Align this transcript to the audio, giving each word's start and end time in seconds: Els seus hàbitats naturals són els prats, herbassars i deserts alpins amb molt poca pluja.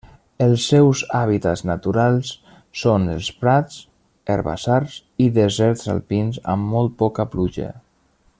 Els 0.43 0.61
seus 0.69 1.01
hàbitats 1.17 1.61
naturals 1.71 2.31
són 2.83 3.05
els 3.17 3.29
prats, 3.43 3.77
herbassars 4.37 4.97
i 5.27 5.31
deserts 5.37 5.93
alpins 5.97 6.45
amb 6.57 6.75
molt 6.75 6.99
poca 7.05 7.29
pluja. 7.37 7.71